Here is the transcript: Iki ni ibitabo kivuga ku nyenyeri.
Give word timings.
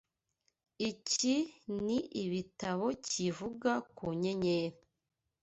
Iki 0.89 1.35
ni 1.85 1.97
ibitabo 2.23 2.85
kivuga 3.07 3.71
ku 3.95 4.05
nyenyeri. 4.21 4.77